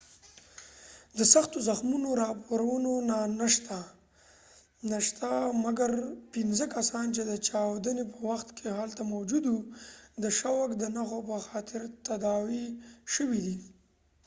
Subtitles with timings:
[1.17, 3.15] د سختو زخمونو راپورونه
[4.93, 5.29] نه شته
[5.63, 5.91] مګر
[6.33, 9.55] پنځه کسان چې د چاودنی په وخت کې هلته موجود و
[10.23, 12.65] د شوک د نښو په خاطر تداوي
[13.13, 13.57] شوي دي